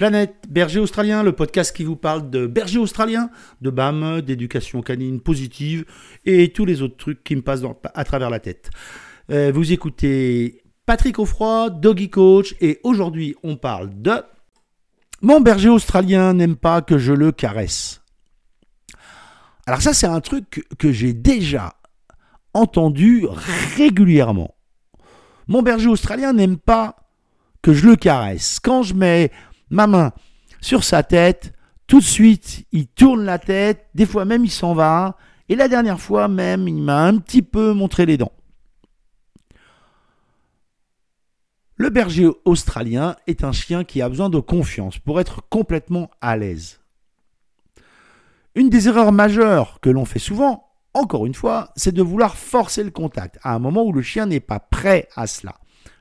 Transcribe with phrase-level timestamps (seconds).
[0.00, 3.28] Planète Berger Australien, le podcast qui vous parle de berger australien,
[3.60, 5.84] de BAM, d'éducation canine positive
[6.24, 7.60] et tous les autres trucs qui me passent
[7.92, 8.70] à travers la tête.
[9.30, 14.22] Euh, vous écoutez Patrick Offroy, Doggy Coach, et aujourd'hui on parle de
[15.20, 18.00] Mon berger australien n'aime pas que je le caresse.
[19.66, 21.74] Alors ça c'est un truc que j'ai déjà
[22.54, 23.26] entendu
[23.76, 24.54] régulièrement.
[25.46, 26.96] Mon berger australien n'aime pas
[27.60, 28.60] que je le caresse.
[28.60, 29.30] Quand je mets
[29.70, 30.12] ma main
[30.60, 31.54] sur sa tête,
[31.86, 35.16] tout de suite, il tourne la tête, des fois même il s'en va,
[35.48, 38.32] et la dernière fois même, il m'a un petit peu montré les dents.
[41.76, 46.36] Le berger australien est un chien qui a besoin de confiance pour être complètement à
[46.36, 46.80] l'aise.
[48.54, 52.84] Une des erreurs majeures que l'on fait souvent, encore une fois, c'est de vouloir forcer
[52.84, 55.59] le contact à un moment où le chien n'est pas prêt à cela.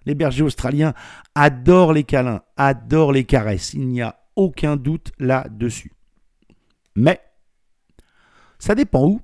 [0.09, 0.95] Les bergers australiens
[1.35, 3.75] adorent les câlins, adorent les caresses.
[3.75, 5.93] Il n'y a aucun doute là-dessus.
[6.95, 7.21] Mais
[8.57, 9.21] ça dépend où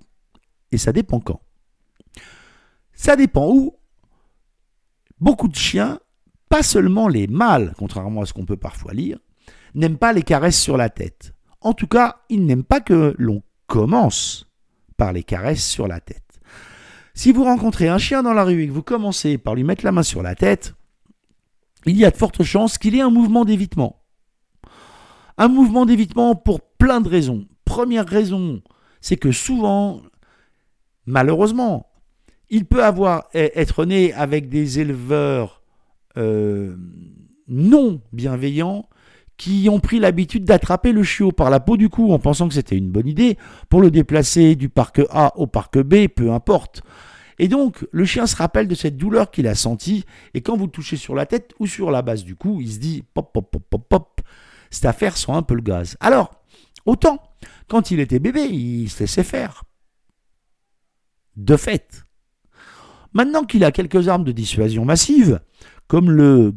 [0.72, 1.42] et ça dépend quand.
[2.94, 3.76] Ça dépend où.
[5.20, 6.00] Beaucoup de chiens,
[6.50, 9.18] pas seulement les mâles, contrairement à ce qu'on peut parfois lire,
[9.74, 11.34] n'aiment pas les caresses sur la tête.
[11.62, 14.48] En tout cas, ils n'aiment pas que l'on commence
[14.98, 16.22] par les caresses sur la tête.
[17.16, 19.84] Si vous rencontrez un chien dans la rue et que vous commencez par lui mettre
[19.84, 20.75] la main sur la tête,
[21.86, 24.02] il y a de fortes chances qu'il ait un mouvement d'évitement.
[25.38, 27.46] Un mouvement d'évitement pour plein de raisons.
[27.66, 28.62] Première raison,
[29.02, 30.02] c'est que souvent,
[31.06, 31.88] malheureusement,
[32.50, 35.62] il peut avoir e-, être né avec des éleveurs
[36.18, 36.76] euh,
[37.48, 38.88] non bienveillants
[39.38, 42.54] qui ont pris l'habitude d'attraper le chiot par la peau du cou en pensant que
[42.54, 43.38] c'était une bonne idée
[43.70, 46.82] pour le déplacer du parc A au parc B, peu importe.
[47.40, 50.66] Et donc, le chien se rappelle de cette douleur qu'il a sentie, et quand vous
[50.66, 53.32] le touchez sur la tête ou sur la base du cou, il se dit pop,
[53.34, 54.22] pop, pop, pop, pop,
[54.70, 55.98] cette affaire sent un peu le gaz.
[56.00, 56.32] Alors,
[56.86, 57.22] autant,
[57.68, 59.64] quand il était bébé, il se laissait faire.
[61.36, 62.06] De fait.
[63.14, 65.42] Maintenant qu'il a quelques armes de dissuasion massive,
[65.88, 66.54] comme le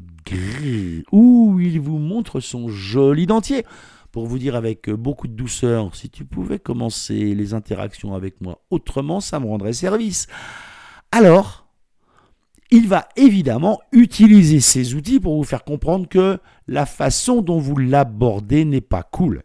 [1.13, 3.65] où il vous montre son joli dentier,
[4.13, 8.63] pour vous dire avec beaucoup de douceur, si tu pouvais commencer les interactions avec moi
[8.71, 10.27] autrement, ça me rendrait service.
[11.13, 11.69] Alors,
[12.71, 17.77] il va évidemment utiliser ces outils pour vous faire comprendre que la façon dont vous
[17.77, 19.43] l'abordez n'est pas cool.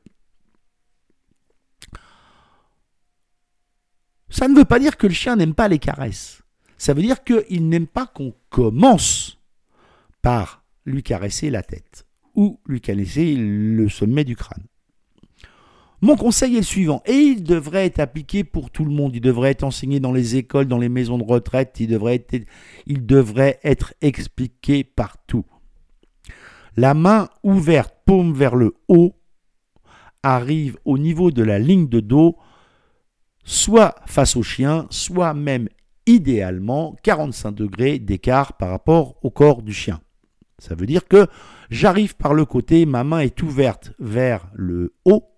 [4.29, 6.41] Ça ne veut pas dire que le chien n'aime pas les caresses.
[6.77, 9.37] Ça veut dire qu'il n'aime pas qu'on commence
[10.21, 14.63] par lui caresser la tête ou lui caresser le sommet du crâne.
[16.03, 19.15] Mon conseil est le suivant, et il devrait être appliqué pour tout le monde.
[19.15, 22.45] Il devrait être enseigné dans les écoles, dans les maisons de retraite, il devrait être,
[22.87, 25.45] il devrait être expliqué partout.
[26.75, 29.15] La main ouverte, paume vers le haut,
[30.23, 32.35] arrive au niveau de la ligne de dos,
[33.45, 35.69] soit face au chien, soit même
[36.05, 40.01] idéalement 45 degrés d'écart par rapport au corps du chien.
[40.59, 41.27] Ça veut dire que
[41.69, 45.29] j'arrive par le côté, ma main est ouverte vers le haut,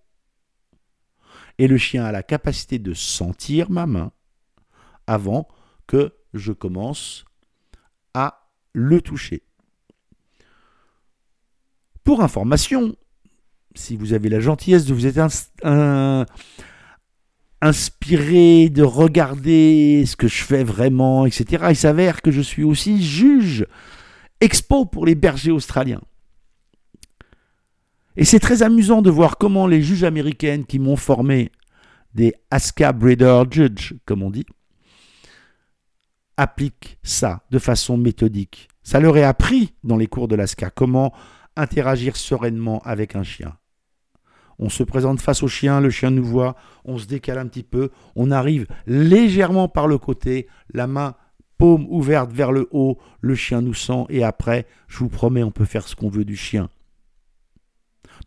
[1.57, 4.11] et le chien a la capacité de sentir ma main
[5.07, 5.47] avant
[5.87, 7.25] que je commence
[8.13, 9.43] à le toucher.
[12.03, 12.95] Pour information,
[13.73, 15.19] si vous avez la gentillesse de vous être
[17.61, 23.03] inspiré, de regarder ce que je fais vraiment, etc., il s'avère que je suis aussi
[23.03, 23.65] juge
[24.45, 26.01] expo pour les bergers australiens.
[28.15, 31.51] Et c'est très amusant de voir comment les juges américaines qui m'ont formé
[32.13, 34.45] des ASCA Breeder Judge, comme on dit,
[36.37, 38.69] appliquent ça de façon méthodique.
[38.83, 41.13] Ça leur est appris dans les cours de l'ASCA comment
[41.57, 43.57] interagir sereinement avec un chien.
[44.59, 47.63] On se présente face au chien, le chien nous voit, on se décale un petit
[47.63, 51.15] peu, on arrive légèrement par le côté, la main
[51.57, 55.51] paume ouverte vers le haut, le chien nous sent et après, je vous promets, on
[55.51, 56.69] peut faire ce qu'on veut du chien.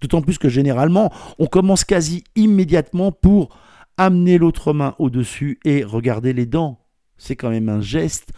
[0.00, 3.56] D'autant plus que généralement, on commence quasi immédiatement pour
[3.96, 6.80] amener l'autre main au-dessus et regarder les dents.
[7.16, 8.32] C'est quand même un geste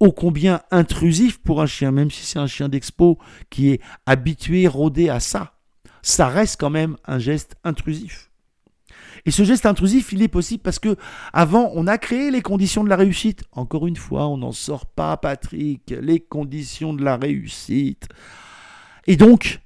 [0.00, 3.18] ô combien intrusif pour un chien, même si c'est un chien d'expo
[3.50, 5.52] qui est habitué, rodé à ça.
[6.02, 8.30] Ça reste quand même un geste intrusif.
[9.26, 10.96] Et ce geste intrusif, il est possible parce que
[11.32, 13.42] avant, on a créé les conditions de la réussite.
[13.52, 15.94] Encore une fois, on n'en sort pas, Patrick.
[16.00, 18.08] Les conditions de la réussite.
[19.06, 19.60] Et donc,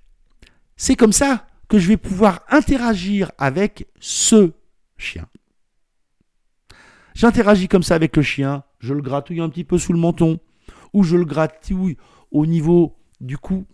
[0.76, 4.52] c'est comme ça que je vais pouvoir interagir avec ce
[4.96, 5.26] chien.
[7.14, 10.38] J'interagis comme ça avec le chien, je le gratouille un petit peu sous le menton,
[10.93, 11.96] ou je le gratouille
[12.31, 13.66] au niveau du cou.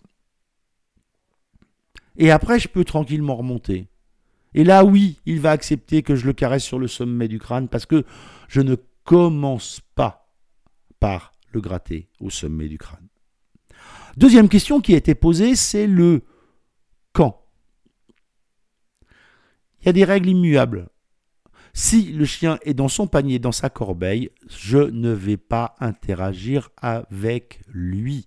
[2.17, 3.87] Et après, je peux tranquillement remonter.
[4.55, 7.67] Et là, oui, il va accepter que je le caresse sur le sommet du crâne
[7.67, 8.05] parce que
[8.47, 10.31] je ne commence pas
[11.01, 13.09] par le gratter au sommet du crâne.
[14.15, 16.23] Deuxième question qui a été posée, c'est le
[17.11, 17.43] quand.
[19.81, 20.87] Il y a des règles immuables.
[21.73, 26.69] Si le chien est dans son panier, dans sa corbeille, je ne vais pas interagir
[26.77, 28.25] avec lui.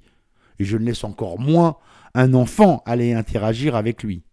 [0.59, 1.79] Et je ne laisse encore moins
[2.13, 4.25] un enfant aller interagir avec lui.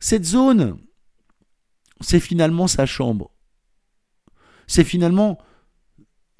[0.00, 0.78] Cette zone,
[2.00, 3.30] c'est finalement sa chambre.
[4.66, 5.38] C'est finalement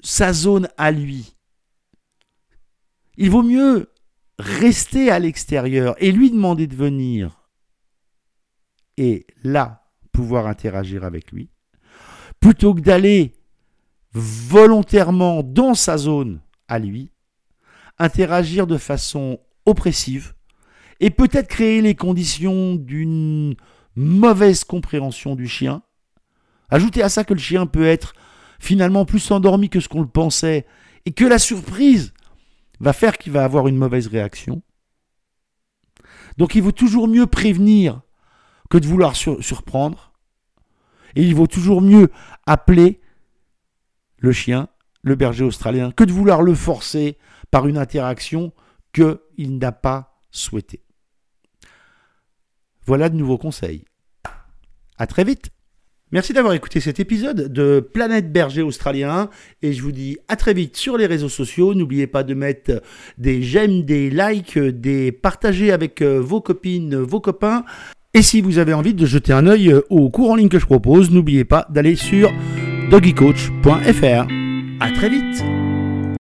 [0.01, 1.35] sa zone à lui.
[3.17, 3.91] Il vaut mieux
[4.37, 7.49] rester à l'extérieur et lui demander de venir.
[8.97, 11.49] Et là, pouvoir interagir avec lui,
[12.39, 13.33] plutôt que d'aller
[14.13, 17.11] volontairement dans sa zone à lui,
[17.97, 20.33] interagir de façon oppressive
[20.99, 23.55] et peut-être créer les conditions d'une
[23.95, 25.81] mauvaise compréhension du chien.
[26.69, 28.13] Ajoutez à ça que le chien peut être
[28.59, 30.65] finalement plus endormi que ce qu'on le pensait
[31.05, 32.13] et que la surprise
[32.79, 34.61] va faire qu'il va avoir une mauvaise réaction.
[36.37, 38.01] Donc il vaut toujours mieux prévenir
[38.69, 40.13] que de vouloir surprendre.
[41.15, 42.11] Et il vaut toujours mieux
[42.45, 43.01] appeler
[44.17, 44.69] le chien,
[45.01, 47.17] le berger australien, que de vouloir le forcer
[47.51, 48.53] par une interaction
[48.93, 50.83] qu'il n'a pas souhaitée.
[52.89, 53.83] Voilà de nouveaux conseils.
[54.97, 55.51] À très vite.
[56.11, 59.29] Merci d'avoir écouté cet épisode de Planète Berger Australien
[59.61, 61.75] et je vous dis à très vite sur les réseaux sociaux.
[61.75, 62.81] N'oubliez pas de mettre
[63.19, 67.63] des j'aime, des likes, des partager avec euh, vos copines, vos copains.
[68.15, 70.57] Et si vous avez envie de jeter un œil euh, au cours en ligne que
[70.57, 72.31] je propose, n'oubliez pas d'aller sur
[72.89, 74.27] doggycoach.fr.
[74.79, 75.43] À très vite